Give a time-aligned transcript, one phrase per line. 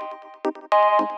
[0.00, 1.17] Thank you.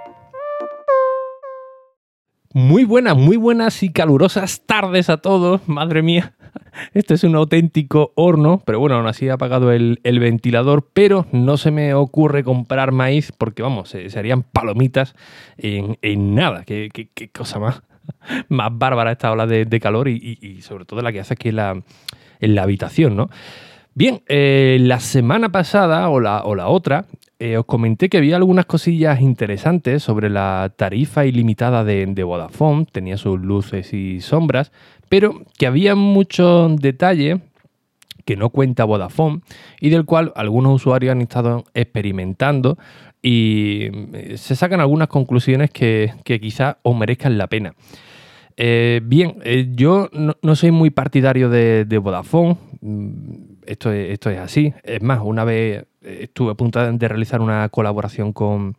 [2.53, 5.65] Muy buenas, muy buenas y calurosas tardes a todos.
[5.69, 6.33] Madre mía,
[6.93, 11.55] este es un auténtico horno, pero bueno, aún así ha apagado el, ventilador, pero no
[11.55, 15.15] se me ocurre comprar maíz porque, vamos, se, harían palomitas
[15.57, 16.65] en, nada.
[16.65, 16.89] Qué,
[17.33, 17.83] cosa más,
[18.49, 22.61] más bárbara esta ola de, calor y, sobre todo la que hace aquí en la,
[22.61, 23.29] habitación, ¿no?
[23.93, 27.05] Bien, eh, la semana pasada o la otra
[27.41, 33.17] eh, os comenté que había algunas cosillas interesantes sobre la tarifa ilimitada de, Vodafone, tenía
[33.17, 34.71] sus luces y sombras,
[35.09, 37.39] pero que había mucho detalle
[38.25, 39.41] que no cuenta Vodafone
[39.79, 42.77] y del cual algunos usuarios han estado experimentando
[43.23, 47.73] y eh, se sacan algunas conclusiones que, que quizás os merezcan la pena.
[48.55, 49.37] Eh, bien,
[49.73, 53.09] yo no, soy muy partidario de, de Vodafone, mm,
[53.65, 54.75] esto es, esto es así.
[54.83, 58.75] Es más, una vez estuve a punto de realizar una colaboración con,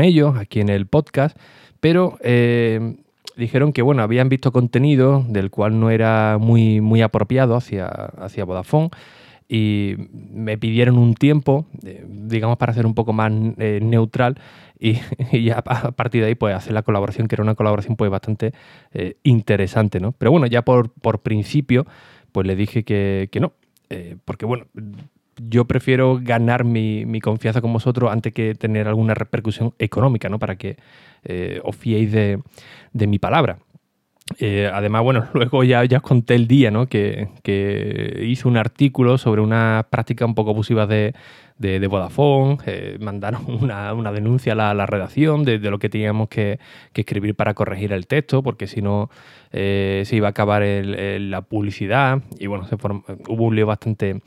[0.00, 1.36] ellos aquí en el podcast,
[1.80, 2.96] pero eh,
[3.36, 8.44] dijeron que bueno, habían visto contenido del cual no era muy, muy apropiado hacia, hacia
[8.44, 8.90] Vodafone
[9.48, 14.38] y me pidieron un tiempo, eh, digamos, para ser un poco más eh, neutral
[14.78, 14.98] y,
[15.44, 18.52] ya a partir de ahí pues hacer la colaboración, que era una colaboración pues bastante
[19.22, 20.12] interesante, ¿no?
[20.12, 21.86] Pero bueno, ya por, por principio
[22.32, 23.52] pues le dije que, que no,
[24.24, 24.66] porque bueno,
[25.36, 30.38] yo prefiero ganar mi, confianza con vosotros antes que tener alguna repercusión económica, ¿no?
[30.38, 30.76] Para que
[31.24, 32.40] eh, os fiéis de,
[32.92, 33.58] mi palabra.
[34.38, 36.86] Eh, además, bueno, luego ya, ya os conté el día, ¿no?
[36.86, 37.28] Que,
[38.22, 41.14] hice un artículo sobre una práctica un poco abusiva de,
[41.58, 46.58] de, Vodafone, eh, mandaron una, denuncia a la, redacción de, lo que teníamos que,
[46.94, 49.10] escribir para corregir el texto, porque si no
[49.52, 54.20] se iba a acabar la publicidad y bueno, se hubo un lío bastante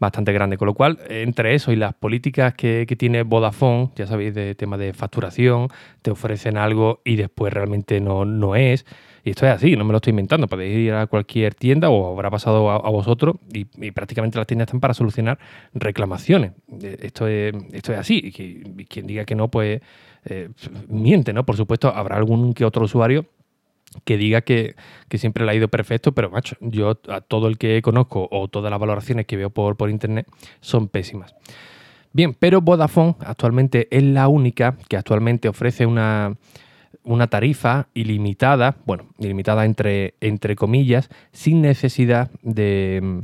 [0.00, 0.56] bastante grande.
[0.56, 4.76] Con lo cual, entre eso y las políticas que, tiene Vodafone, ya sabéis, de tema
[4.76, 5.68] de facturación,
[6.02, 8.84] te ofrecen algo y después realmente no, no es.
[9.22, 10.48] Y esto es así, no me lo estoy inventando.
[10.48, 14.80] Podéis ir a cualquier tienda o habrá pasado a, vosotros y, prácticamente las tiendas están
[14.80, 15.38] para solucionar
[15.74, 16.52] reclamaciones.
[16.82, 18.20] Eh, esto es, esto es así.
[18.24, 19.82] Y, quien diga que no, pues
[20.24, 20.48] eh,
[20.88, 21.44] miente, ¿no?
[21.44, 23.26] Por supuesto, habrá algún que otro usuario
[24.04, 24.76] que diga que,
[25.14, 28.70] siempre le ha ido perfecto, pero macho, yo a todo el que conozco o todas
[28.70, 30.26] las valoraciones que veo por, por internet
[30.60, 31.34] son pésimas.
[32.12, 36.36] Bien, pero Vodafone actualmente es la única que actualmente ofrece una,
[37.28, 43.18] tarifa ilimitada, bueno, ilimitada entre, entre comillas, sin necesidad de mm,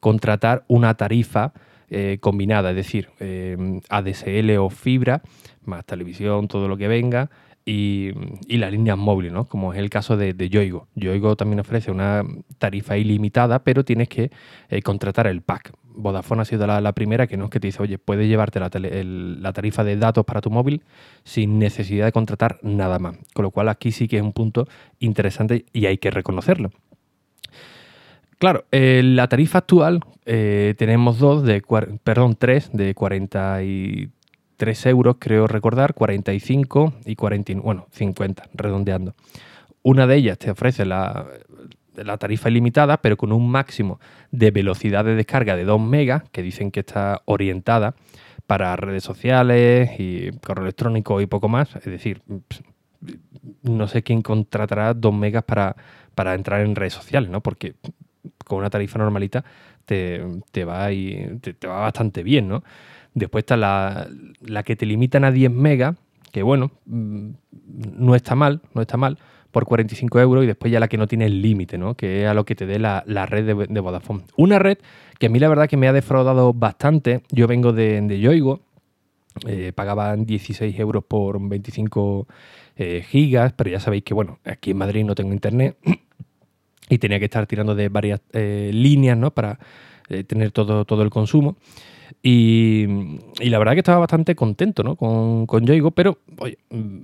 [0.00, 1.52] contratar una tarifa
[1.90, 5.20] eh, combinada, es decir, eh, ADSL o fibra,
[5.66, 7.30] más televisión, todo lo que venga,
[7.64, 8.12] y,
[8.48, 9.44] las líneas móviles, ¿no?
[9.44, 10.88] como es el caso de, Yoigo.
[10.94, 12.24] Yoigo también ofrece una
[12.58, 14.30] tarifa ilimitada, pero tienes que
[14.68, 15.72] eh, contratar el pack.
[15.92, 19.52] Vodafone ha sido la, primera que no es que te dice, oye, puedes llevarte la,
[19.52, 20.82] tarifa de datos para tu móvil
[21.24, 23.16] sin necesidad de contratar nada más.
[23.34, 24.66] Con lo cual aquí sí que es un punto
[24.98, 26.70] interesante y hay que reconocerlo.
[28.38, 31.62] Claro, la tarifa actual eh, tenemos dos de,
[32.02, 34.08] perdón, tres de 43
[34.60, 39.14] 3 euros, creo recordar, 45 y 40, bueno, 50, redondeando.
[39.80, 41.26] Una de ellas te ofrece la,
[42.18, 44.00] tarifa ilimitada, pero con un máximo
[44.30, 47.94] de velocidad de descarga de 2 megas, que dicen que está orientada
[48.46, 51.74] para redes sociales y correo electrónico y poco más.
[51.76, 52.20] Es decir,
[53.62, 55.74] no sé quién contratará 2 megas para,
[56.14, 57.40] para entrar en redes sociales, ¿no?
[57.40, 57.76] Porque
[58.44, 59.42] con una tarifa normalita
[59.86, 62.62] te, va, y, te va bastante bien, ¿no?
[63.14, 64.08] Después está la,
[64.64, 65.96] que te limitan a 10 megas,
[66.32, 67.30] que bueno, mm,
[67.96, 69.18] no está mal, no está mal,
[69.50, 71.94] por 45 euros y después ya la que no tiene el límite, ¿no?
[71.94, 74.22] que es a lo que te dé la, red de, Vodafone.
[74.36, 74.78] Una red
[75.18, 77.22] que a mí la verdad que me ha defraudado bastante.
[77.30, 78.60] Yo vengo de, de Yoigo,
[79.46, 82.26] eh, pagaban 16 euros por 25
[82.76, 85.76] eh, gigas, pero ya sabéis que bueno, aquí en Madrid no tengo internet
[86.88, 89.32] y tenía que estar tirando de varias eh, líneas ¿no?
[89.32, 89.58] para
[90.26, 91.56] tener todo, todo el consumo.
[92.22, 92.86] Y,
[93.40, 94.96] la verdad que estaba bastante contento ¿no?
[94.96, 96.98] con, con Yoigo, pero oye, mm,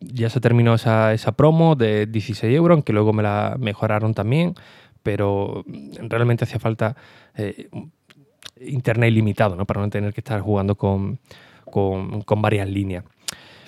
[0.00, 4.54] ya se terminó esa, esa, promo de 16 euros, aunque luego me la mejoraron también,
[5.02, 5.64] pero
[5.98, 6.96] realmente hacía falta
[7.36, 7.68] eh,
[8.60, 9.66] internet ilimitado, ¿no?
[9.66, 11.18] Para no tener que estar jugando con,
[11.64, 13.04] con varias líneas.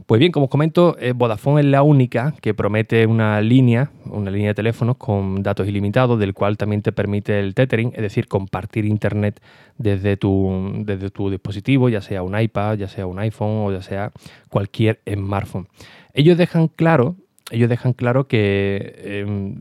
[0.04, 4.31] Pues bien, como os comento, eh, Vodafone es la única que promete una línea, una
[4.31, 8.28] línea de teléfonos con datos ilimitados, del cual también te permite el tethering, es decir,
[8.28, 9.40] compartir internet
[9.78, 13.82] desde tu, desde tu dispositivo, ya sea un iPad, ya sea un iPhone o ya
[13.82, 14.12] sea
[14.50, 15.66] cualquier smartphone.
[16.12, 17.16] Ellos dejan claro
[17.50, 19.54] ellos dejan claro que em,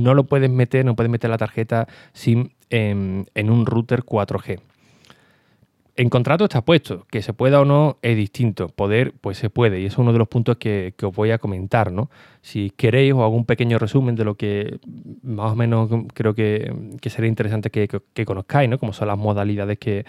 [0.00, 4.60] no lo puedes meter, no puedes meter la tarjeta sin, em, en un router 4G.
[5.94, 9.78] En contrato está puesto, que se pueda o no es distinto, poder pues se puede
[9.78, 12.10] y eso es uno de los puntos que, os voy a comentar, ¿no?
[12.40, 14.78] Si queréis os hago un pequeño resumen de lo que
[15.22, 16.72] más o menos creo que,
[17.10, 18.78] sería interesante que, conozcáis, ¿no?
[18.78, 20.06] Como son las modalidades que,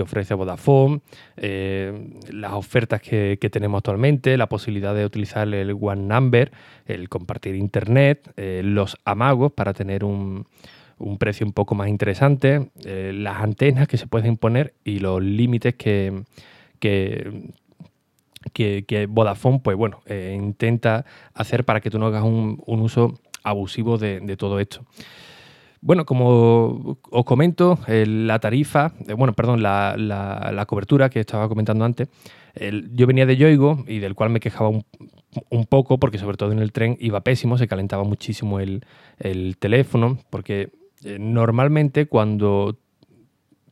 [0.00, 1.00] ofrece Vodafone,
[1.38, 6.52] eh, las ofertas que, tenemos actualmente, la posibilidad de utilizar el One Number,
[6.84, 10.46] el compartir Internet, eh, los amagos para tener un,
[10.98, 15.22] un precio un poco más interesante, eh, las antenas que se pueden poner y los
[15.22, 16.22] límites que,
[16.80, 17.42] que,
[18.52, 21.04] que, Vodafone pues bueno, eh, intenta
[21.34, 24.84] hacer para que tú no hagas un, uso abusivo de, todo esto.
[25.82, 31.84] Bueno, como os comento, la tarifa, eh, bueno, perdón, la, la, cobertura que estaba comentando
[31.84, 32.08] antes,
[32.92, 34.84] yo venía de Yoigo y del cual me quejaba un,
[35.50, 38.84] un, poco porque sobre todo en el tren iba pésimo, se calentaba muchísimo el,
[39.18, 40.85] el teléfono porque eh,
[41.18, 42.76] normalmente cuando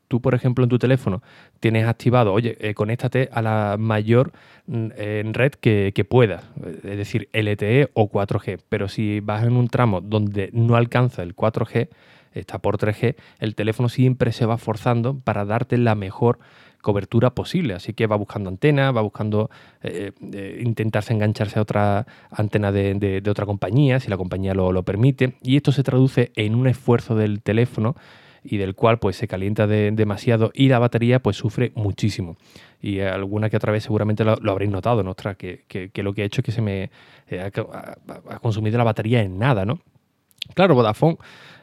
[0.09, 1.23] tú, por ejemplo, en tu teléfono
[1.61, 4.33] tienes activado, oye, eh, conéctate a la mayor
[4.67, 6.45] mm, red que, que puedas,
[6.85, 8.61] es decir, LTE o 4G.
[8.69, 11.89] Pero si vas en un tramo donde no alcanza el 4G,
[12.33, 16.39] está por 3G, el teléfono siempre se va forzando para darte la mejor
[16.85, 17.75] cobertura posible.
[17.75, 19.51] Así que va buscando antenas, va buscando
[19.83, 25.35] eh, eh, intentarse engancharse a otra antena de, otra compañía, si la compañía lo, permite.
[25.43, 27.97] Y esto se traduce en un esfuerzo del teléfono
[28.45, 32.37] y del cual pues se calienta demasiado y la batería pues sufre muchísimo.
[32.81, 35.15] Y alguna que otra vez seguramente lo, habréis notado, ¿no?
[35.15, 36.91] que, que, lo que ha hecho es que se me
[37.29, 39.81] eh, ha, consumido la batería en nada, ¿no?
[40.53, 41.17] Claro, Vodafone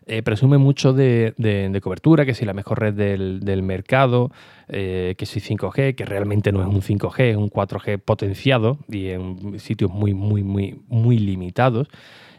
[0.07, 4.31] eh, presume mucho de, cobertura, que si la mejor red del, mercado,
[4.68, 9.09] eh, que si 5G, que realmente no es un 5G, es un 4G potenciado y
[9.09, 11.88] en sitios muy, muy, muy, muy limitados.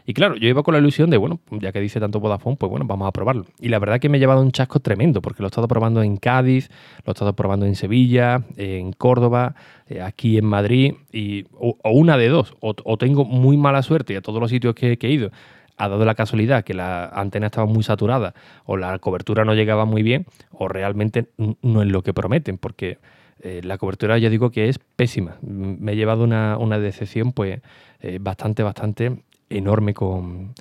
[0.05, 2.69] Y claro, yo iba con la ilusión de, bueno, ya que dice tanto Vodafone, pues
[2.69, 3.45] bueno, vamos a probarlo.
[3.61, 6.03] Y la verdad que me he llevado un chasco tremendo, porque lo he estado probando
[6.03, 6.69] en Cádiz,
[7.05, 9.55] lo he estado probando en Sevilla, en Córdoba,
[9.87, 14.15] eh, aquí en Madrid, y, o, una de dos, o, tengo muy mala suerte y
[14.17, 15.31] a todos los sitios que he ido
[15.77, 18.33] ha dado la casualidad que la antena estaba muy saturada
[18.65, 22.99] o la cobertura no llegaba muy bien o realmente no es lo que prometen, porque
[23.39, 25.37] eh, la cobertura ya digo que es pésima.
[25.41, 27.61] Me he llevado una, decepción pues
[28.01, 30.53] eh, bastante, bastante enorme con,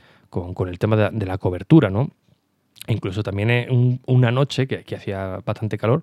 [0.66, 2.10] el tema de, la cobertura, ¿no?
[2.88, 6.02] incluso también una noche que, que hacía bastante calor,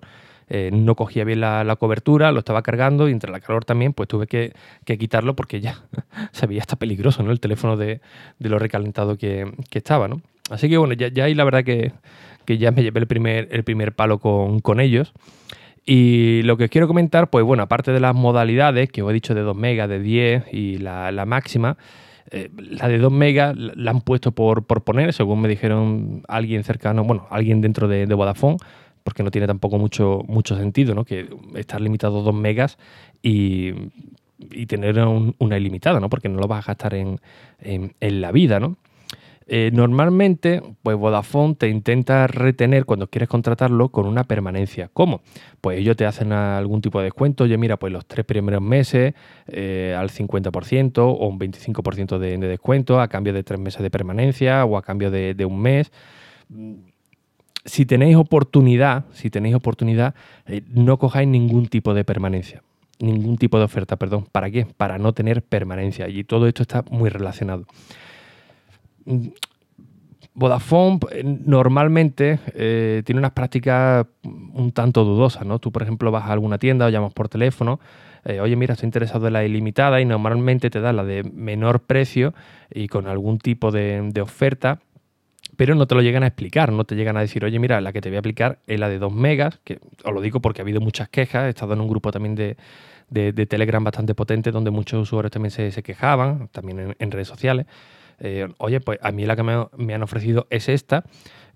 [0.52, 4.08] eh, no cogía bien la, cobertura, lo estaba cargando y entre la calor también, pues
[4.08, 4.52] tuve que,
[4.84, 5.84] quitarlo porque ya
[6.32, 7.30] se veía hasta peligroso, ¿no?
[7.30, 8.00] El teléfono de,
[8.40, 10.20] lo recalentado que, estaba, ¿no?
[10.50, 11.92] Así que bueno, ya, ya ahí la verdad que,
[12.48, 15.12] ya me llevé el primer, el primer palo con, ellos.
[15.86, 19.36] Y lo que quiero comentar, pues bueno, aparte de las modalidades que os he dicho
[19.36, 21.76] de 2 megas, de 10 y la, máxima,
[22.32, 27.04] eh, la de 2 megas la han puesto por, poner, según me dijeron alguien cercano,
[27.04, 28.56] bueno, alguien dentro de, de Vodafone,
[29.10, 31.04] porque no tiene tampoco mucho, mucho sentido, ¿no?
[31.04, 32.78] Que estar limitado a 2 megas
[33.20, 33.72] y,
[34.68, 36.08] tener una ilimitada, ¿no?
[36.08, 37.18] Porque no lo vas a gastar en,
[37.98, 38.76] la vida, ¿no?
[39.48, 44.88] Eh, normalmente, pues Vodafone te intenta retener cuando quieres contratarlo con una permanencia.
[44.92, 45.22] ¿Cómo?
[45.60, 47.42] Pues ellos te hacen algún tipo de descuento.
[47.42, 49.14] Oye, mira, pues los tres primeros meses
[49.48, 53.90] eh, al 50% o un 25% de, de, descuento a cambio de tres meses de
[53.90, 55.90] permanencia o a cambio de, de un mes
[57.64, 60.14] si tenéis oportunidad, si tenéis oportunidad,
[60.46, 62.62] eh, no cojáis ningún tipo de permanencia,
[62.98, 64.26] ningún tipo de oferta, perdón.
[64.32, 64.66] ¿Para qué?
[64.76, 66.08] Para no tener permanencia.
[66.08, 67.66] Y todo esto está muy relacionado.
[69.04, 69.28] Mm,
[70.32, 75.58] Vodafone eh, normalmente eh, tiene unas prácticas un tanto dudosas, ¿no?
[75.58, 77.80] Tú, por ejemplo, vas a alguna tienda o llamas por teléfono,
[78.42, 82.34] oye, mira, estoy interesado en la ilimitada y normalmente te da la de menor precio
[82.70, 84.80] y con algún tipo de oferta
[85.60, 87.92] pero no te lo llegan a explicar, no te llegan a decir, oye, mira, la
[87.92, 90.62] que te voy a aplicar es la de 2 megas, que os lo digo porque
[90.62, 92.56] ha habido muchas quejas, he estado en un grupo también de,
[93.46, 97.66] Telegram bastante potente donde muchos usuarios también se, quejaban, también en, redes sociales.
[98.20, 101.04] Eh, oye, pues a mí la que me, han ofrecido es esta,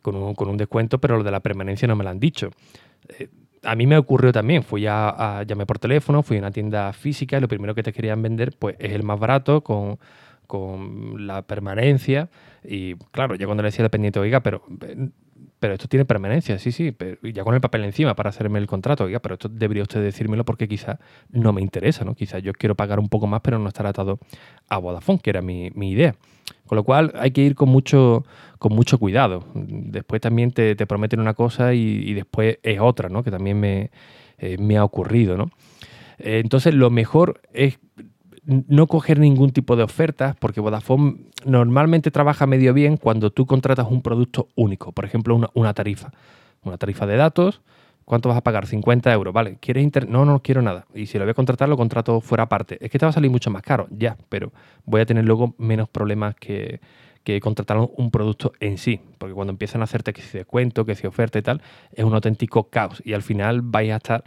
[0.03, 2.51] con un, descuento, pero lo de la permanencia no me lo han dicho.
[3.09, 3.29] Eh,
[3.63, 6.93] a mí me ocurrió también, fui a, a, llamé por teléfono, fui a una tienda
[6.93, 9.99] física y lo primero que te querían vender pues es el más barato con
[10.47, 12.31] con la permanencia.
[12.63, 14.63] Y claro, yo cuando le decía al dependiente, oiga, pero
[15.65, 18.67] pero esto tiene permanencia, sí, sí, pero ya con el papel encima para hacerme el
[18.67, 20.99] contrato, oiga, pero esto debería usted decírmelo porque quizás
[21.31, 22.15] no me interesa, ¿no?
[22.15, 24.19] Quizás yo quiero pagar un poco más, pero no estar atado
[24.69, 26.17] a Vodafone, que era mi, idea.
[26.67, 28.27] Con lo cual hay que ir con mucho,
[28.59, 29.47] con mucho cuidado.
[29.55, 33.23] Después también te, prometen una cosa y, después es otra, ¿no?
[33.23, 33.91] Que también me,
[34.37, 35.51] eh, me ha ocurrido, ¿no?
[36.19, 37.79] Eh, entonces lo mejor es
[38.47, 43.87] no coger ningún tipo de ofertas, porque Vodafone normalmente trabaja medio bien cuando tú contratas
[43.91, 46.13] un producto único, por ejemplo, una, tarifa.
[46.63, 47.63] Una tarifa de datos,
[48.05, 48.67] ¿cuánto vas a pagar?
[48.67, 49.59] 50 euros, ¿vale?
[49.61, 50.87] ¿Quieres inter No, no quiero nada.
[50.95, 52.79] Y si lo voy a contratar, lo contrato fuera aparte.
[52.81, 54.53] Es que te va a salir mucho más caro, ya, pero
[54.85, 56.81] voy a tener luego menos problemas que,
[57.25, 60.95] que contratar un producto en sí, porque cuando empiezan a hacerte que si descuento, que
[60.95, 64.25] si oferta y tal, es un auténtico caos y al final vais a estar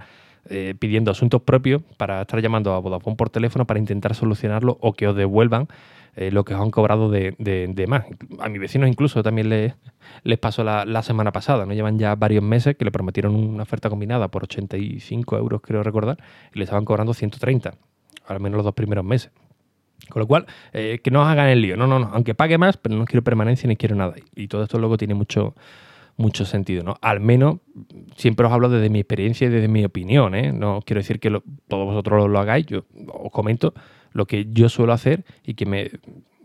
[0.49, 4.93] eh, pidiendo asuntos propios para estar llamando a Vodafone por teléfono para intentar solucionarlo o
[4.93, 5.67] que os devuelvan
[6.17, 8.05] eh, lo que os han cobrado de, más.
[8.39, 9.75] A mis vecinos incluso también les,
[10.23, 11.73] les pasó la, semana pasada, ¿no?
[11.73, 16.17] Llevan ya varios meses que le prometieron una oferta combinada por 85 euros, creo recordar,
[16.55, 17.75] y le estaban cobrando 130,
[18.25, 19.31] al menos los dos primeros meses.
[20.09, 21.77] Con lo cual, eh, que no os hagan el lío.
[21.77, 22.09] No, no, no.
[22.11, 24.15] Aunque pague más, pero no quiero permanencia ni quiero nada.
[24.35, 25.53] Y todo esto luego tiene mucho,
[26.17, 26.97] mucho sentido, ¿no?
[27.01, 27.59] Al menos
[28.15, 30.51] siempre os hablo desde mi experiencia y desde mi opinión, ¿eh?
[30.51, 31.29] No quiero decir que
[31.67, 33.73] todos vosotros lo, hagáis, yo os comento
[34.11, 35.91] lo que yo suelo hacer y que me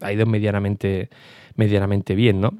[0.02, 1.08] ha ido medianamente,
[1.56, 2.54] medianamente bien, ¿no?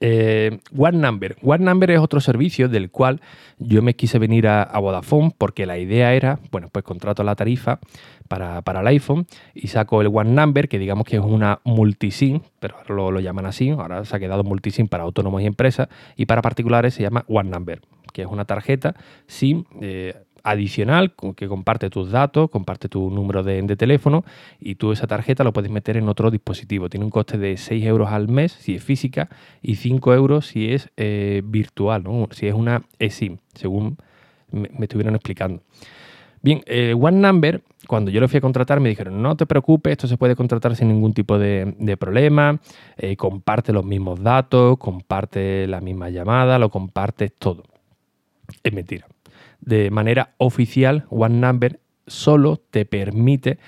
[0.00, 1.36] Eh, One Number.
[1.42, 3.20] One Number es otro servicio del cual
[3.58, 7.78] yo me quise venir a, Vodafone porque la idea era, bueno, pues contrato la tarifa
[8.28, 12.76] para, el iPhone y saco el One Number, que digamos que es una multisim, pero
[12.76, 16.26] ahora lo, lo, llaman así, ahora se ha quedado multisim para autónomos y empresas, y
[16.26, 17.80] para particulares se llama One Number,
[18.12, 18.94] que es una tarjeta
[19.26, 19.64] SIM.
[19.80, 24.24] Eh, adicional que comparte tus datos, comparte tu número de, teléfono
[24.60, 26.88] y tú esa tarjeta lo puedes meter en otro dispositivo.
[26.88, 29.28] Tiene un coste de 6 euros al mes si es física
[29.62, 33.96] y 5 euros si es eh, virtual, si es una eSIM, según
[34.52, 35.62] me, estuvieron explicando.
[36.42, 36.62] Bien,
[37.00, 40.18] One Number, cuando yo lo fui a contratar, me dijeron, no te preocupes, esto se
[40.18, 42.60] puede contratar sin ningún tipo de, problema,
[42.98, 47.64] eh, comparte los mismos datos, comparte la misma llamada, lo compartes todo.
[48.62, 49.06] Es mentira
[49.64, 53.58] de manera oficial, One Number solo te permite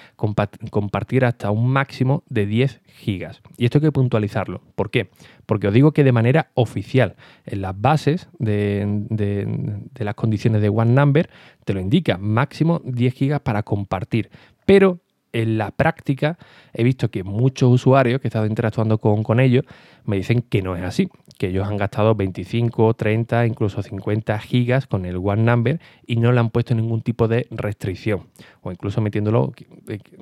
[0.71, 3.41] compartir hasta un máximo de 10 gigas.
[3.57, 4.61] Y esto hay que puntualizarlo.
[4.75, 5.11] ¿Por qué?
[5.47, 10.69] Porque os digo que de manera oficial, en las bases de, de las condiciones de
[10.69, 11.31] One Number,
[11.65, 14.31] te lo indica, máximo 10 gigas para compartir.
[14.67, 15.01] Pero
[15.33, 16.39] en la práctica
[16.73, 19.65] he visto que muchos usuarios que he estado interactuando con, ellos
[20.05, 24.87] me dicen que no es así, que ellos han gastado 25, 30, incluso 50 gigas
[24.87, 28.29] con el One Number y no le han puesto ningún tipo de restricción
[28.63, 29.53] o incluso metiéndolo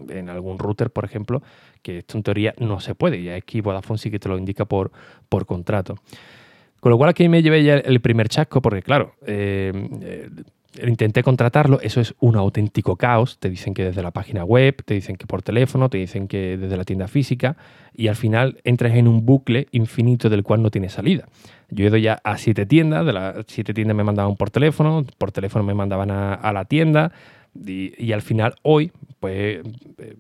[0.08, 1.42] en algún router, por ejemplo,
[1.82, 4.64] que esto en teoría no se puede y aquí Vodafone sí que te lo indica
[4.64, 4.90] por,
[5.28, 5.96] por contrato.
[6.80, 10.28] Con lo cual aquí me llevé ya el primer chasco porque claro, eh, eh,
[10.82, 13.38] intenté contratarlo, eso es un auténtico caos.
[13.38, 16.56] Te dicen que desde la página web, te dicen que por teléfono, te dicen que
[16.56, 17.56] desde la tienda física
[17.94, 21.26] y al final entras en un bucle infinito del cual no tiene salida.
[21.70, 25.04] Yo he ido ya a siete tiendas, de las siete tiendas me mandaban por teléfono,
[25.18, 27.12] por teléfono me mandaban a, la tienda
[27.54, 29.60] y, al final hoy, pues
[29.98, 30.16] eh,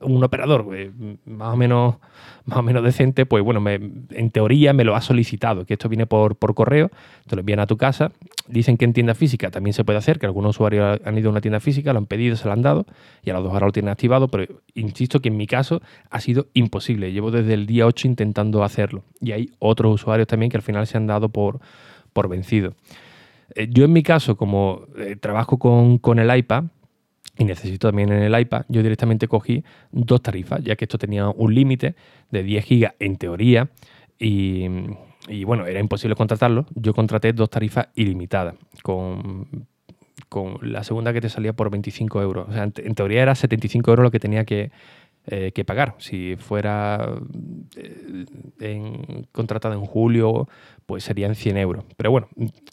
[0.00, 0.90] un operador eh,
[1.24, 1.96] más o menos
[2.44, 6.06] más o menos decente, pues bueno, en teoría me lo ha solicitado, que esto viene
[6.06, 6.90] por, por correo,
[7.26, 8.12] te lo envían a tu casa
[8.46, 11.32] Dicen que en tienda física también se puede hacer, que algunos usuarios han ido a
[11.32, 12.84] una tienda física, lo han pedido, se lo han dado
[13.22, 16.20] y a los dos ahora lo tienen activado, pero insisto que en mi caso ha
[16.20, 17.10] sido imposible.
[17.12, 20.86] Llevo desde el día 8 intentando hacerlo y hay otros usuarios también que al final
[20.86, 21.60] se han dado por,
[22.12, 22.74] por vencido.
[23.54, 26.64] Eh, yo en mi caso, como eh, trabajo con, con el iPad,
[27.36, 31.28] y necesito también en el iPad, yo directamente cogí dos tarifas, ya que esto tenía
[31.28, 31.96] un límite
[32.30, 33.70] de 10 GB en teoría
[34.18, 34.66] y,
[35.28, 36.66] y bueno, era imposible contratarlo.
[36.74, 39.66] Yo contraté dos tarifas ilimitadas con,
[40.28, 42.48] con la segunda que te salía por 25 euros.
[42.48, 44.70] O sea, en, teoría era 75 euros lo que tenía que,
[45.26, 45.94] eh, que pagar.
[45.98, 47.16] Si fuera
[47.76, 48.24] eh,
[48.60, 50.48] en, contratado en julio,
[50.86, 51.84] pues serían 100 euros.
[51.96, 52.28] Pero bueno,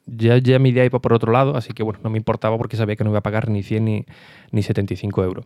[0.06, 2.78] ya, ya mi idea iba por otro lado, así que bueno, no me importaba porque
[2.78, 4.06] sabía que no iba a pagar ni 100 ni,
[4.52, 5.46] ni 75 euros.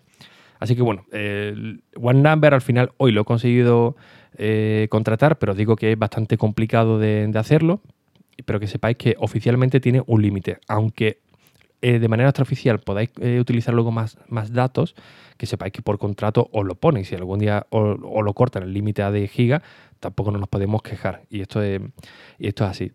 [0.60, 3.96] Así que bueno, el One Number al final hoy lo he conseguido
[4.38, 7.82] eh, contratar, pero digo que es bastante complicado de, hacerlo,
[8.46, 11.20] pero que sepáis que oficialmente tiene un límite, aunque
[11.82, 14.96] eh, de manera extraoficial podáis eh, utilizar luego más, más datos,
[15.38, 18.74] que sepáis que por contrato os lo ponen, si algún día os, lo cortan el
[18.74, 19.62] límite a de giga,
[20.00, 21.82] tampoco nos podemos quejar, y esto y
[22.40, 22.92] esto es así.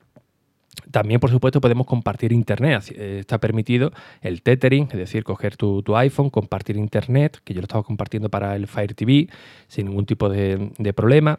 [0.91, 2.93] También, por supuesto, podemos compartir Internet.
[2.95, 7.65] Eh, está permitido el tethering, es decir, coger tu, iPhone, compartir Internet, que yo lo
[7.65, 9.29] estaba compartiendo para el Fire TV
[9.69, 11.39] sin ningún tipo de, problema.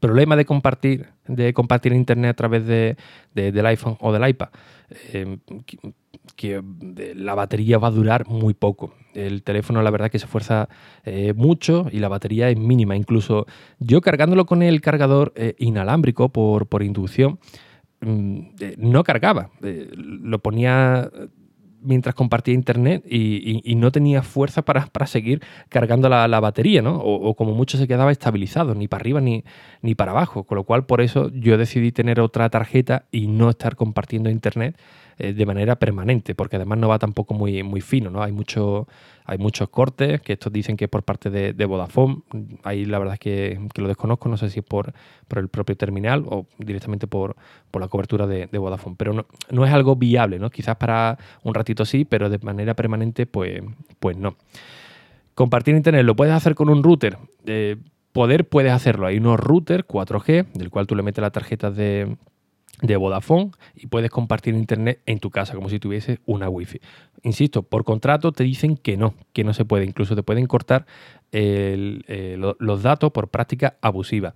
[0.00, 2.96] Problema de compartir, de compartir internet a través de,
[3.34, 4.48] del iPhone o del iPad,
[5.12, 5.38] eh,
[6.36, 6.62] que,
[7.14, 8.94] la batería va a durar muy poco.
[9.14, 10.68] El teléfono, la verdad, que se esfuerza
[11.04, 12.96] eh, mucho y la batería es mínima.
[12.96, 13.46] Incluso
[13.78, 17.38] yo cargándolo con el cargador eh, inalámbrico por, por inducción,
[18.00, 18.38] mm,
[18.78, 19.50] no cargaba.
[19.60, 21.10] lo ponía
[21.84, 26.96] mientras compartía internet y, no tenía fuerza para, seguir cargando la, batería, ¿no?
[26.96, 29.44] O, como mucho se quedaba estabilizado, ni para arriba ni,
[29.82, 30.44] ni para abajo.
[30.44, 34.76] Con lo cual, por eso yo decidí tener otra tarjeta y no estar compartiendo internet
[35.18, 38.22] eh, de manera permanente, porque además no va tampoco muy, muy fino, ¿no?
[38.22, 38.88] Hay, mucho,
[39.24, 42.22] hay muchos cortes, que estos dicen que es por parte de, Vodafone.
[42.62, 44.92] Ahí la verdad es que, lo desconozco, no sé si es por,
[45.28, 47.36] por el propio terminal o directamente por,
[47.70, 48.96] por la cobertura de, Vodafone.
[48.98, 50.50] Pero no, no, es algo viable, ¿no?
[50.50, 53.62] Quizás para un ratito sí, pero de manera permanente, pues,
[54.00, 54.36] pues no.
[55.34, 57.18] Compartir internet lo puedes hacer con un router.
[57.46, 57.76] Eh,
[58.12, 59.06] poder puedes hacerlo.
[59.06, 62.16] Hay unos routers 4G, del cual tú le metes la tarjeta de
[62.86, 66.80] de Vodafone y puedes compartir internet en tu casa como si tuviese una wifi.
[67.22, 70.86] Insisto, por contrato te dicen que no, que no se puede, incluso te pueden cortar
[71.32, 74.34] eh, los datos por práctica abusiva.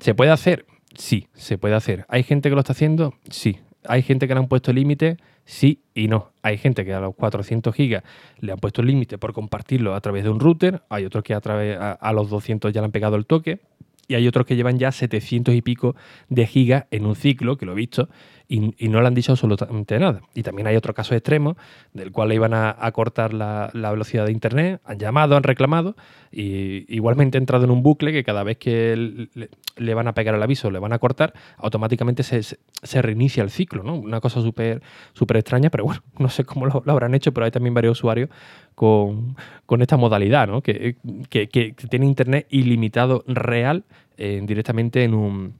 [0.00, 0.66] ¿Se puede hacer?
[0.94, 2.04] Sí, se puede hacer.
[2.08, 3.14] ¿Hay gente que lo está haciendo?
[3.30, 3.60] Sí.
[3.88, 5.16] ¿Hay gente que le han puesto límite?
[5.44, 6.32] Sí y no.
[6.42, 8.02] Hay gente que a los 400 gigas
[8.40, 11.40] le han puesto límite por compartirlo a través de un router, hay otros que a,
[11.40, 13.60] través, a los 200 ya le han pegado el toque,
[14.08, 15.96] y hay otros que llevan ya 700 y pico
[16.28, 18.08] de gigas en un ciclo, que lo he visto,
[18.48, 20.20] y, no le han dicho absolutamente nada.
[20.34, 21.56] Y también hay otro caso extremo
[21.92, 25.96] del cual le iban a, cortar la, velocidad de Internet, han llamado, han reclamado,
[26.30, 29.28] y igualmente ha entrado en un bucle que cada vez que
[29.76, 33.82] le, van a pegar el aviso, le van a cortar, automáticamente se, reinicia el ciclo,
[33.82, 33.94] ¿no?
[33.94, 37.50] Una cosa súper súper extraña, pero bueno, no sé cómo lo, habrán hecho, pero hay
[37.50, 38.30] también varios usuarios
[38.74, 39.34] con,
[39.80, 40.62] esta modalidad, ¿no?
[40.62, 40.96] Que,
[41.28, 43.84] que, que, tiene Internet ilimitado real
[44.18, 45.54] eh, directamente en un,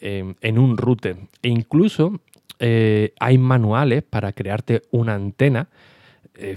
[0.00, 1.16] en un router.
[1.42, 2.20] E incluso
[2.58, 5.68] eh, hay manuales para crearte una antena
[6.40, 6.54] eh,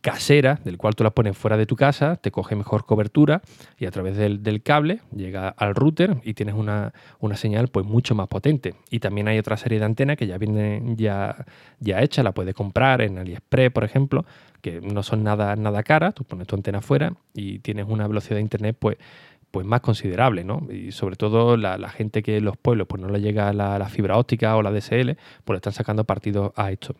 [0.00, 3.42] casera, del cual tú la pones fuera de tu casa, te coge mejor cobertura
[3.78, 6.92] y a través del, cable llega al router y tienes una,
[7.34, 8.74] señal pues mucho más potente.
[8.90, 11.46] Y también hay otra serie de antenas que ya vienen ya,
[11.78, 14.24] ya hechas, la puedes comprar en AliExpress, por ejemplo,
[14.62, 18.34] que no son nada, nada caras, tú pones tu antena fuera y tienes una velocidad
[18.34, 18.96] de internet pues
[19.50, 20.66] pues más considerable, ¿no?
[20.70, 24.16] Y sobre todo la, gente que en los pueblos pues no le llega la, fibra
[24.16, 26.94] óptica o la DSL, pues están sacando partido a esto.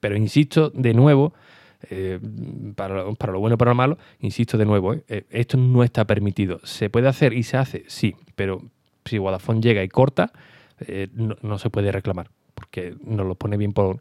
[0.00, 1.34] Pero insisto, de nuevo,
[1.90, 2.20] eh,
[2.74, 5.04] para, lo bueno y para lo malo, insisto de nuevo, ¿eh?
[5.08, 6.60] Eh, esto no está permitido.
[6.64, 7.84] ¿Se puede hacer y se hace?
[7.88, 8.62] Sí, pero
[9.04, 10.32] si Vodafone llega y corta,
[11.14, 13.98] no, se puede reclamar, porque nos lo pone bien por,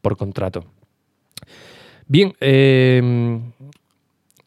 [0.00, 0.64] por contrato.
[2.06, 2.34] Bien,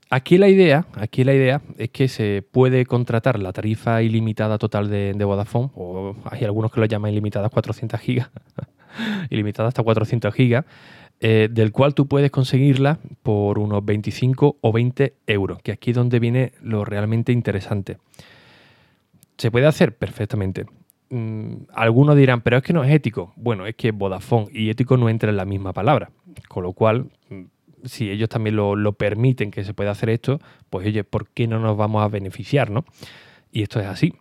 [0.09, 4.89] Aquí la idea, aquí la idea es que se puede contratar la tarifa ilimitada total
[4.89, 8.29] de, Vodafone, o hay algunos que lo llaman ilimitada 400 gigas,
[9.29, 10.65] ilimitada hasta 400 gigas,
[11.19, 15.97] eh, del cual tú puedes conseguirla por unos 25 o 20 euros, que aquí es
[15.97, 17.97] donde viene lo realmente interesante.
[19.37, 19.97] ¿Se puede hacer?
[19.97, 20.65] Perfectamente.
[21.09, 23.33] Mm, algunos dirán, pero es que no es ético.
[23.35, 26.11] Bueno, es que Vodafone y ético no entran en la misma palabra,
[26.47, 27.43] con lo cual mm,
[27.87, 31.59] si ellos también lo, permiten que se pueda hacer esto, pues oye, ¿por qué no
[31.59, 32.69] nos vamos a beneficiar?
[32.69, 32.85] ¿no?
[33.51, 34.13] Y esto es así.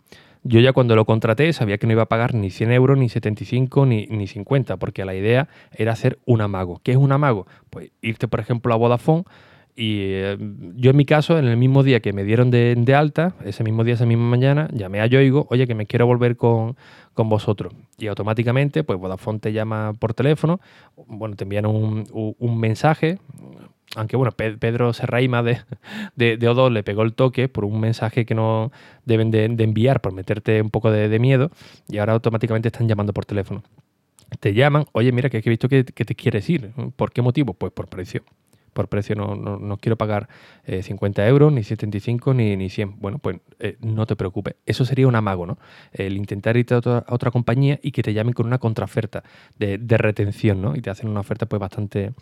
[0.42, 3.08] Yo ya cuando lo contraté sabía que no iba a pagar ni 100 euros, ni
[3.08, 6.80] 75, ni, ni 50, porque la idea era hacer un amago.
[6.84, 7.46] ¿Qué es un amago?
[7.68, 9.24] Pues irte, por ejemplo, a Vodafone
[9.78, 10.38] y eh,
[10.74, 13.84] yo en mi caso, en el mismo día que me dieron de, alta, ese mismo
[13.84, 16.76] día, esa misma mañana, llamé a Yoigo, oye, que me quiero volver con,
[17.14, 17.74] vosotros.
[17.98, 20.60] Y automáticamente, pues Vodafone te llama por teléfono,
[21.06, 22.06] bueno, te envían un,
[22.58, 23.18] mensaje,
[23.96, 25.58] aunque bueno, Pedro Serraima de,
[26.16, 28.72] de, de O2 le pegó el toque por un mensaje que no
[29.04, 31.50] deben de, enviar por meterte un poco de, miedo
[31.86, 33.62] y ahora automáticamente están llamando por teléfono.
[34.40, 36.72] Te llaman, oye, mira, que he visto que te quieres ir.
[36.96, 37.52] ¿Por qué motivo?
[37.52, 38.24] Pues por precio
[38.76, 40.28] por precio no, no, quiero pagar
[40.66, 43.00] 50 eh, euros, ni 75, ni, ni 100.
[43.00, 44.54] Bueno, pues eh, no te preocupes.
[44.66, 45.58] Eso sería un amago, ¿no?
[45.92, 49.24] El intentar irte a otra, compañía y que te llamen con una contraoferta
[49.58, 50.76] de, de, retención, ¿no?
[50.76, 52.12] Y te hacen una oferta pues bastante,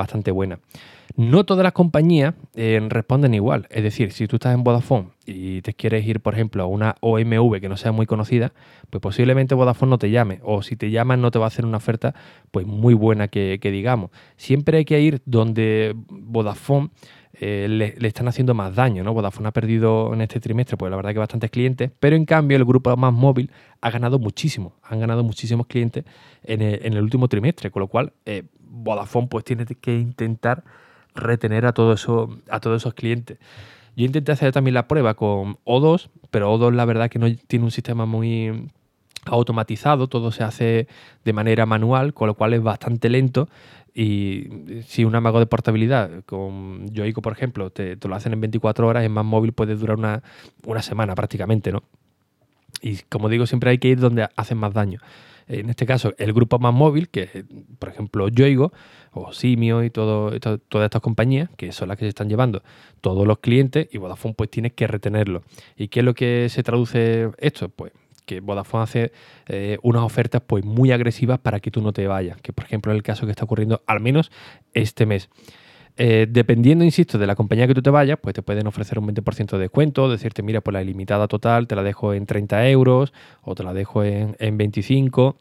[0.00, 0.58] bastante buena.
[1.16, 3.66] No todas las compañías eh, responden igual.
[3.70, 6.94] Es decir, si tú estás en Vodafone y te quieres ir, por ejemplo, a una
[7.00, 8.52] OMV que no sea muy conocida,
[8.88, 10.40] pues posiblemente Vodafone no te llame.
[10.42, 12.14] O si te llaman no te va a hacer una oferta
[12.50, 14.10] pues muy buena que, digamos.
[14.36, 16.90] Siempre hay que ir donde Vodafone
[17.34, 19.12] eh, le, están haciendo más daño, ¿no?
[19.12, 22.56] Vodafone ha perdido en este trimestre, pues la verdad que bastantes clientes, pero en cambio
[22.56, 26.04] el grupo más móvil ha ganado muchísimo, han ganado muchísimos clientes
[26.44, 30.64] en el, último trimestre, con lo cual eh, Vodafone pues tiene que intentar
[31.14, 33.38] retener a, todo eso, a todos esos clientes.
[33.96, 37.64] Yo intenté hacer también la prueba con O2, pero O2 la verdad que no tiene
[37.64, 38.70] un sistema muy
[39.26, 40.88] automatizado, todo se hace
[41.24, 43.48] de manera manual, con lo cual es bastante lento.
[43.92, 44.48] Y
[44.86, 49.04] si un amago de portabilidad con Yoico, por ejemplo, te, lo hacen en 24 horas,
[49.04, 50.22] en más móvil puede durar una,
[50.64, 51.82] una semana prácticamente, ¿no?
[52.80, 55.00] Y como digo, siempre hay que ir donde hacen más daño.
[55.48, 57.44] En este caso, el grupo más móvil, que
[57.78, 58.72] por ejemplo Yoigo
[59.12, 62.62] o Simio y todo, todas estas compañías, que son las que se están llevando
[63.00, 65.42] todos los clientes, y Vodafone pues tiene que retenerlo.
[65.76, 67.68] ¿Y qué es lo que se traduce esto?
[67.68, 67.92] Pues
[68.26, 69.12] que Vodafone hace
[69.48, 72.92] eh, unas ofertas pues muy agresivas para que tú no te vayas, que por ejemplo
[72.92, 74.30] es el caso que está ocurriendo al menos
[74.72, 75.28] este mes.
[76.02, 79.06] Eh, dependiendo, insisto, de la compañía que tú te vayas, pues te pueden ofrecer un
[79.06, 83.12] 20% de descuento, decirte, mira, pues la ilimitada total te la dejo en 30 euros
[83.42, 85.36] o te la dejo en, 25,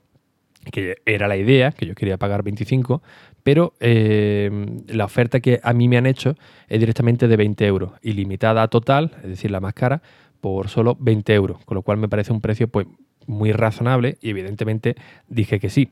[0.70, 3.02] que era la idea, que yo quería pagar 25,
[3.42, 4.52] pero eh,
[4.90, 6.36] la oferta que a mí me han hecho
[6.68, 10.02] es directamente de 20 euros, ilimitada total, es decir, la más cara,
[10.42, 12.86] por solo 20 euros, con lo cual me parece un precio pues
[13.28, 14.98] muy razonable y evidentemente
[15.30, 15.90] dije que sí.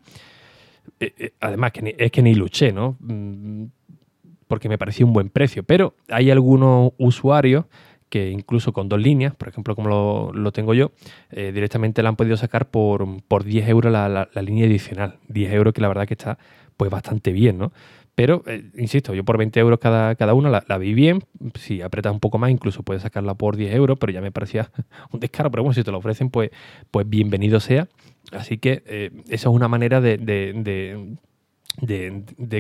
[1.00, 2.98] Eh, además, que es que ni luché, ¿no?
[4.48, 7.66] Porque me parecía un buen precio, pero hay algunos usuarios
[8.10, 10.92] que incluso con dos líneas, por ejemplo como lo, tengo yo,
[11.30, 15.20] eh, directamente la han podido sacar por, por 10 euros la, la, línea adicional.
[15.28, 16.38] 10 euros que la verdad que está
[16.78, 17.74] pues bastante bien, ¿no?
[18.18, 21.24] Pero, eh, insisto, yo por 20 euros cada, cada una la, vi bien.
[21.54, 24.72] Si apretas un poco más, incluso puedes sacarla por 10 euros, pero ya me parecía
[25.12, 25.52] un descaro.
[25.52, 26.50] Pero bueno, si te lo ofrecen, pues,
[26.90, 27.88] pues bienvenido sea.
[28.32, 30.18] Así que eh, esa es una manera de,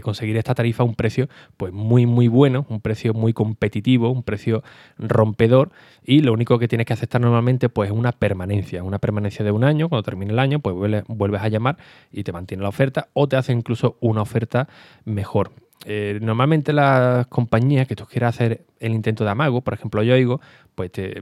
[0.01, 1.27] conseguir esta tarifa a un precio
[1.58, 4.63] pues muy muy bueno, un precio muy competitivo, un precio
[4.97, 5.71] rompedor
[6.03, 9.51] y lo único que tienes que aceptar normalmente pues es una permanencia, una permanencia de
[9.51, 10.75] un año, cuando termine el año pues
[11.08, 11.77] vuelves a llamar
[12.12, 14.67] y te mantiene la oferta o te hace incluso una oferta
[15.06, 15.51] mejor.
[15.86, 20.15] Eh, normalmente las compañías que tú quieras hacer el intento de amago, por ejemplo yo
[20.15, 20.41] digo,
[20.75, 21.21] pues te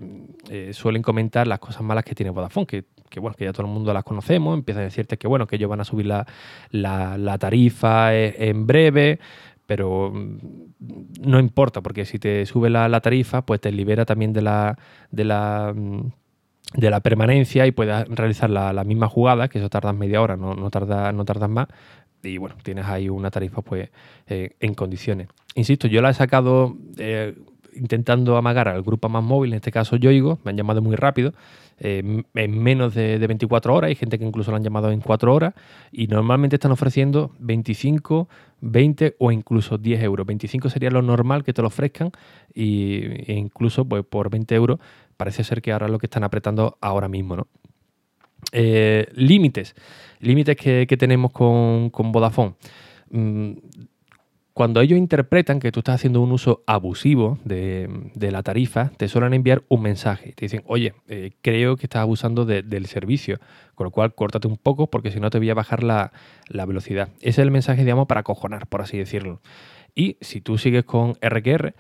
[0.50, 2.86] eh, suelen comentar las cosas malas que tiene Vodafone, que,
[3.20, 5.70] bueno, que ya todo el mundo las conocemos, empiezan a decirte que bueno, que ellos
[5.70, 9.20] van a subir la, tarifa eh, en breve,
[9.66, 10.38] pero mm,
[11.22, 14.78] no importa, porque si te sube la, tarifa, pues te libera también de la,
[15.12, 16.12] de la mm,
[16.74, 20.56] de la permanencia y puedes realizar la, misma jugada, que eso tarda media hora, no,
[20.56, 21.68] no, tarda, no tardas más,
[22.24, 23.90] y bueno, tienes ahí una tarifa pues
[24.28, 25.30] eh, en condiciones.
[25.54, 27.36] Insisto, yo la he sacado eh,
[27.76, 31.34] intentando amagar al grupo más móvil, en este caso Yoigo, me han llamado muy rápido,
[31.78, 35.54] en menos de, 24 horas, hay gente que incluso lo han llamado en 4 horas,
[35.92, 38.30] y normalmente están ofreciendo 25,
[38.62, 40.26] 20 o incluso 10 euros.
[40.26, 42.12] 25 sería lo normal que te lo ofrezcan,
[42.54, 44.80] y, e incluso pues, por 20 euros
[45.18, 47.48] parece ser que ahora es lo que están apretando ahora mismo, ¿no?
[48.52, 49.76] Eh, límites.
[50.20, 52.56] Límites que, tenemos con, Vodafone.
[53.10, 53.52] Mm,
[54.56, 59.34] cuando ellos interpretan que tú estás haciendo un uso abusivo de, la tarifa, te suelen
[59.34, 60.32] enviar un mensaje.
[60.32, 63.38] Te dicen, oye, eh, creo que estás abusando del servicio,
[63.76, 66.14] con lo cual córtate un poco porque si no te voy a bajar la,
[66.48, 67.10] velocidad.
[67.20, 69.42] Ese es el mensaje, digamos, para cojonar, por así decirlo.
[69.94, 71.76] Y si tú sigues con RQR,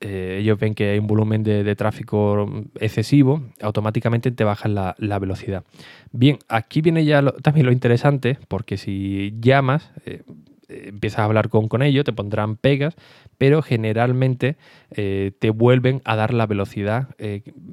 [0.00, 5.62] eh, ellos ven que hay un volumen de, tráfico excesivo, automáticamente te bajan la, velocidad.
[6.10, 10.24] Bien, aquí viene ya también lo interesante, porque si llamas, eh,
[10.68, 12.96] empiezas a hablar con, con ellos, te pondrán pegas,
[13.38, 14.56] pero generalmente
[14.90, 17.08] eh, te vuelven a dar la velocidad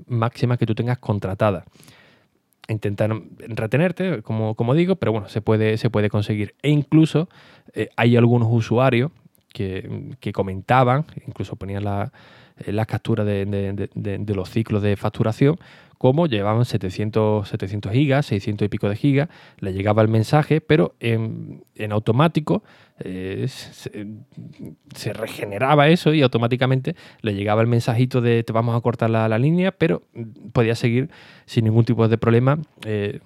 [0.07, 1.65] máxima que tú tengas contratada.
[2.67, 6.55] Intentan retenerte, como, como, digo, pero bueno, se puede, se puede conseguir.
[6.61, 7.27] E incluso
[7.97, 9.11] hay algunos usuarios
[9.53, 12.11] que, comentaban, incluso ponían la,
[12.65, 13.89] eh, las capturas de,
[14.35, 15.57] los ciclos de facturación,
[16.03, 20.95] como llevaban 700, 700 gigas, 600 y pico de gigas, le llegaba el mensaje, pero
[20.99, 22.61] en, automático
[22.99, 29.09] eh, se, regeneraba eso y automáticamente le llegaba el mensajito de te vamos a cortar
[29.09, 30.03] la, línea, pero
[30.51, 31.09] podía seguir
[31.45, 33.21] sin ningún tipo de problema eh,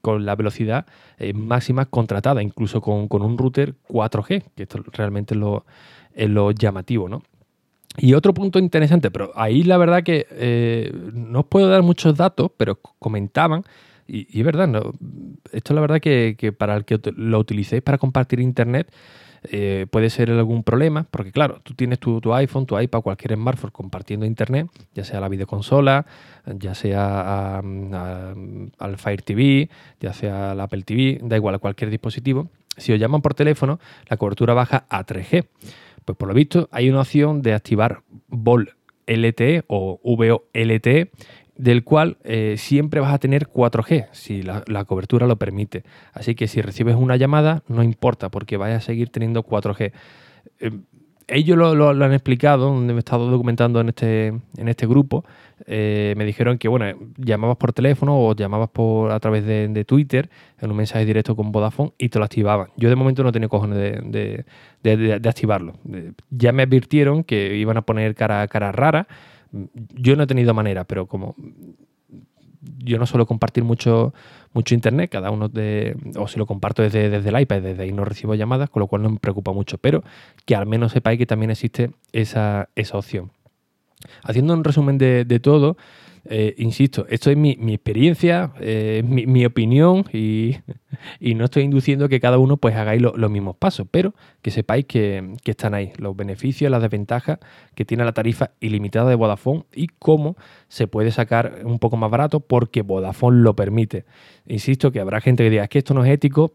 [0.00, 0.86] con la velocidad
[1.18, 5.64] eh, máxima contratada, incluso con, un router 4G, que esto realmente es lo,
[6.14, 7.22] es lo llamativo, ¿no?
[7.96, 12.16] Y otro punto interesante, pero ahí la verdad que eh, no os puedo dar muchos
[12.16, 13.64] datos, pero comentaban,
[14.06, 14.92] y, es verdad, no,
[15.52, 18.92] esto es la verdad que, para el que lo utilicéis para compartir internet
[19.50, 23.70] eh, puede ser algún problema, porque claro, tú tienes tu, iPhone, tu iPad, cualquier smartphone
[23.70, 26.06] compartiendo internet, ya sea la videoconsola,
[26.46, 29.68] ya sea al Fire TV,
[30.00, 32.48] ya sea la Apple TV, da igual a cualquier dispositivo.
[32.76, 33.78] Si os llaman por teléfono,
[34.08, 35.46] la cobertura baja a 3G.
[36.04, 38.74] Pues por lo visto hay una opción de activar VOL
[39.06, 41.10] LTE o VOLTE
[41.56, 45.84] del cual eh, siempre vas a tener 4G, si la, cobertura lo permite.
[46.12, 49.92] Así que si recibes una llamada, no importa, porque vayas a seguir teniendo 4G.
[50.60, 50.70] Eh,
[51.28, 55.24] ellos lo, han explicado, donde me he estado documentando en este, en este grupo,
[55.66, 60.30] eh, me dijeron que, bueno, llamabas por teléfono o llamabas por, a través de, Twitter
[60.60, 62.68] en un mensaje directo con Vodafone y te lo activaban.
[62.76, 64.44] Yo de momento no tenía cojones de,
[64.82, 65.74] de activarlo.
[66.30, 69.06] Ya me advirtieron que iban a poner cara, cara rara.
[69.94, 71.36] Yo no he tenido manera, pero como
[72.78, 74.14] yo no suelo compartir mucho,
[74.52, 77.92] mucho internet, cada uno de, o si lo comparto desde, desde el iPad, desde ahí
[77.92, 80.02] no recibo llamadas, con lo cual no me preocupa mucho, pero
[80.44, 83.30] que al menos sepáis que también existe esa, esa opción.
[84.22, 85.76] Haciendo un resumen de, de todo,
[86.26, 90.56] eh, insisto, esto es mi, experiencia, eh, mi, opinión y,
[91.20, 95.34] no estoy induciendo que cada uno pues hagáis los mismos pasos, pero que sepáis que,
[95.44, 97.38] están ahí los beneficios, las desventajas
[97.74, 100.36] que tiene la tarifa ilimitada de Vodafone y cómo
[100.68, 104.06] se puede sacar un poco más barato porque Vodafone lo permite.
[104.46, 106.54] Insisto que habrá gente que diga, es que esto no es ético.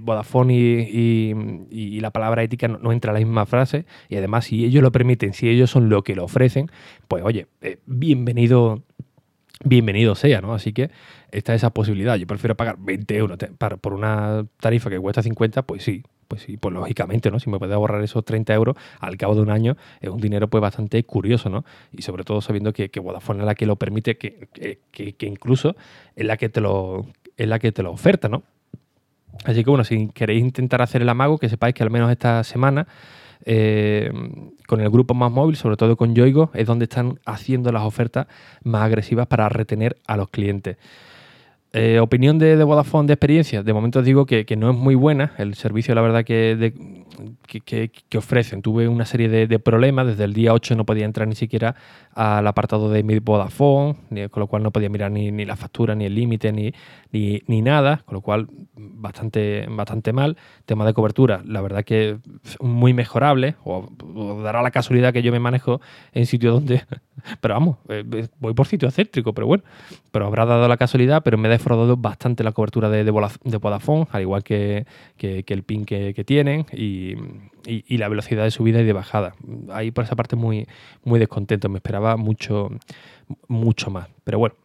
[0.00, 4.82] Vodafone y, la palabra ética no, entra en la misma frase y además si ellos
[4.82, 6.68] lo permiten, si ellos son lo que lo ofrecen,
[7.06, 8.82] pues oye, eh, bienvenido
[9.64, 10.54] bienvenido sea, ¿no?
[10.54, 10.90] Así que
[11.30, 12.16] está esa posibilidad.
[12.16, 13.38] Yo prefiero pagar 20 euros
[13.80, 17.38] por una tarifa que cuesta 50, pues sí, pues sí, pues lógicamente, ¿no?
[17.38, 20.48] Si me puede ahorrar esos 30 euros al cabo de un año, es un dinero
[20.48, 21.64] pues bastante curioso, ¿no?
[21.92, 24.48] Y sobre todo sabiendo que, Vodafone es la que lo permite, que,
[24.90, 25.76] que, incluso
[26.16, 28.44] es la que te lo, es la que te lo oferta, ¿no?
[29.44, 32.44] Así que bueno, si queréis intentar hacer el amago, que sepáis que al menos esta
[32.44, 32.86] semana
[33.44, 34.12] eh,
[34.66, 38.26] con el grupo más móvil, sobre todo con Yoigo, es donde están haciendo las ofertas
[38.62, 40.76] más agresivas para retener a los clientes.
[41.74, 43.62] Eh, opinión de, Vodafone de experiencia.
[43.62, 45.32] De momento os digo que, no es muy buena.
[45.38, 46.74] El servicio, la verdad, que,
[47.46, 48.60] que, ofrecen.
[48.60, 50.06] Tuve una serie de, problemas.
[50.06, 51.74] Desde el día 8 no podía entrar ni siquiera
[52.14, 53.96] al apartado de mi Vodafone,
[54.30, 56.74] con lo cual no podía mirar ni, la factura, ni el límite, ni,
[57.12, 58.02] ni, nada.
[58.04, 60.36] Con lo cual, bastante, bastante mal.
[60.64, 62.18] Tema de cobertura, la verdad que
[62.60, 63.56] muy mejorable.
[63.64, 63.88] O,
[64.42, 65.80] dará la casualidad que yo me manejo
[66.12, 66.82] en sitios donde.
[67.40, 69.62] Pero vamos, eh, voy por sitio céntrico, pero bueno.
[70.10, 74.08] Pero habrá dado la casualidad, pero me da defraudado bastante la cobertura de, de, Vodafone,
[74.10, 74.86] al igual que,
[75.18, 77.16] el pin que, tienen y,
[77.96, 79.34] la velocidad de subida y de bajada.
[79.70, 80.66] Ahí por esa parte muy,
[81.04, 82.70] muy descontento, me esperaba mucho,
[83.46, 84.08] mucho más.
[84.24, 84.56] Pero bueno,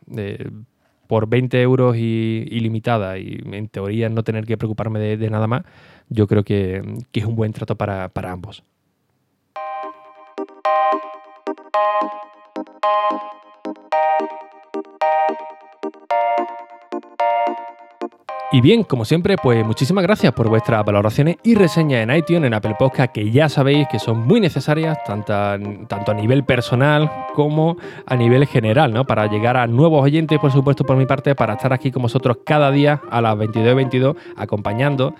[1.07, 5.63] por 20 euros y, ilimitada y en teoría no tener que preocuparme de, nada más,
[6.09, 6.81] yo creo que,
[7.13, 8.63] es un buen trato para, para ambos.
[18.49, 22.53] Y bien, como siempre, pues muchísimas gracias por vuestras valoraciones y reseñas en iTunes, en
[22.53, 27.11] Apple Podcast, que ya sabéis que son muy necesarias, tanto a, tanto a nivel personal
[27.33, 29.05] como a nivel general, ¿no?
[29.05, 32.37] Para llegar a nuevos oyentes, por supuesto, por mi parte, para estar aquí con vosotros
[32.45, 35.13] cada día a las 22.22, acompañando,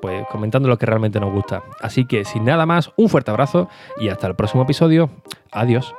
[0.00, 1.62] pues comentando lo que realmente nos gusta.
[1.82, 5.10] Así que, sin nada más, un fuerte abrazo y hasta el próximo episodio.
[5.52, 5.94] Adiós.